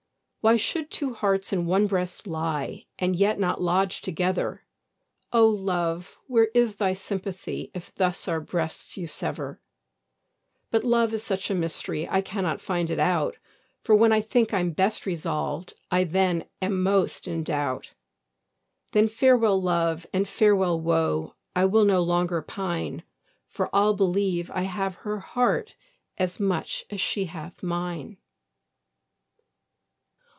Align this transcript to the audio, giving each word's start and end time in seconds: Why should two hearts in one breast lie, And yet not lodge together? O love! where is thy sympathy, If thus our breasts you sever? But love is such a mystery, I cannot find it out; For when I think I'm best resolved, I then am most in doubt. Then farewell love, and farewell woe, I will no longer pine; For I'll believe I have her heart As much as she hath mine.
Why 0.43 0.57
should 0.57 0.89
two 0.89 1.13
hearts 1.13 1.53
in 1.53 1.67
one 1.67 1.85
breast 1.85 2.25
lie, 2.25 2.87
And 2.97 3.15
yet 3.15 3.37
not 3.39 3.61
lodge 3.61 4.01
together? 4.01 4.63
O 5.31 5.45
love! 5.47 6.17
where 6.25 6.47
is 6.55 6.77
thy 6.77 6.93
sympathy, 6.93 7.69
If 7.75 7.93
thus 7.93 8.27
our 8.27 8.41
breasts 8.41 8.97
you 8.97 9.05
sever? 9.05 9.61
But 10.71 10.83
love 10.83 11.13
is 11.13 11.21
such 11.21 11.51
a 11.51 11.53
mystery, 11.53 12.09
I 12.09 12.21
cannot 12.21 12.59
find 12.59 12.89
it 12.89 12.97
out; 12.97 13.37
For 13.83 13.93
when 13.93 14.11
I 14.11 14.19
think 14.21 14.51
I'm 14.51 14.71
best 14.71 15.05
resolved, 15.05 15.75
I 15.91 16.05
then 16.05 16.45
am 16.59 16.81
most 16.81 17.27
in 17.27 17.43
doubt. 17.43 17.93
Then 18.93 19.09
farewell 19.09 19.61
love, 19.61 20.07
and 20.11 20.27
farewell 20.27 20.79
woe, 20.81 21.35
I 21.55 21.65
will 21.65 21.85
no 21.85 22.01
longer 22.01 22.41
pine; 22.41 23.03
For 23.45 23.69
I'll 23.75 23.93
believe 23.93 24.49
I 24.49 24.63
have 24.63 24.95
her 24.95 25.19
heart 25.19 25.75
As 26.17 26.39
much 26.39 26.83
as 26.89 26.99
she 26.99 27.25
hath 27.25 27.61
mine. 27.61 28.17